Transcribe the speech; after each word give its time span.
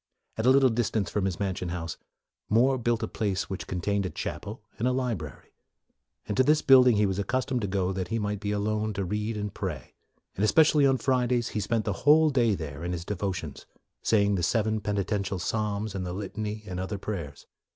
At 0.35 0.47
a 0.47 0.49
little 0.49 0.69
distance 0.69 1.11
from 1.11 1.25
his 1.25 1.39
mansion 1.39 1.69
house, 1.69 1.95
More 2.49 2.79
built 2.79 3.03
a 3.03 3.07
place 3.07 3.51
which 3.51 3.67
contained 3.67 4.03
a 4.03 4.09
chapel 4.09 4.63
and 4.79 4.87
a 4.87 4.91
library; 4.91 5.53
and 6.27 6.35
to 6.37 6.43
this 6.43 6.63
build 6.63 6.87
ing 6.87 6.95
he 6.95 7.05
was 7.05 7.19
accustomed 7.19 7.61
to 7.61 7.67
go 7.67 7.91
that 7.93 8.07
he 8.07 8.17
might 8.17 8.39
be 8.39 8.49
alone 8.51 8.93
to 8.93 9.05
read 9.05 9.37
and 9.37 9.53
pray; 9.53 9.93
and 10.35 10.43
especially 10.43 10.87
on 10.87 10.97
Fridays, 10.97 11.49
he 11.49 11.59
spent 11.59 11.85
the 11.85 11.93
whole 12.01 12.31
day 12.31 12.55
there, 12.55 12.83
in 12.83 12.93
his 12.93 13.05
devotions, 13.05 13.67
saying 14.01 14.33
the 14.33 14.41
seven 14.41 14.81
peni 14.81 15.03
tential 15.03 15.39
psalms 15.39 15.93
and 15.93 16.03
the 16.03 16.13
litany 16.13 16.63
and 16.65 16.79
other 16.79 16.97
prayers. 16.97 17.45